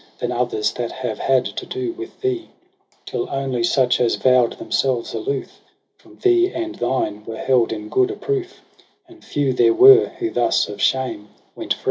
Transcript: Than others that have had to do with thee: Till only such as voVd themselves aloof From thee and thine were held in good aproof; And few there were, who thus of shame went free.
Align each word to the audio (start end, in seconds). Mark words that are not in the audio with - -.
Than 0.17 0.31
others 0.31 0.71
that 0.73 0.91
have 0.91 1.19
had 1.19 1.45
to 1.45 1.63
do 1.67 1.91
with 1.91 2.21
thee: 2.21 2.49
Till 3.05 3.29
only 3.29 3.63
such 3.63 3.99
as 4.01 4.17
voVd 4.17 4.57
themselves 4.57 5.13
aloof 5.13 5.59
From 5.95 6.17
thee 6.17 6.51
and 6.51 6.73
thine 6.73 7.23
were 7.23 7.37
held 7.37 7.71
in 7.71 7.87
good 7.87 8.09
aproof; 8.09 8.61
And 9.07 9.23
few 9.23 9.53
there 9.53 9.75
were, 9.75 10.07
who 10.17 10.31
thus 10.31 10.67
of 10.67 10.81
shame 10.81 11.29
went 11.55 11.75
free. 11.75 11.79